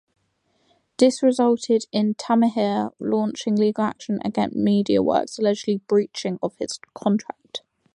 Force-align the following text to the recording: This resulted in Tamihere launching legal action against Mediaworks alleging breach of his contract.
This 0.97 1.21
resulted 1.21 1.85
in 1.91 2.15
Tamihere 2.15 2.89
launching 2.97 3.55
legal 3.55 3.83
action 3.83 4.17
against 4.25 4.57
Mediaworks 4.57 5.37
alleging 5.37 5.81
breach 5.87 6.25
of 6.41 6.55
his 6.57 6.79
contract. 6.95 7.61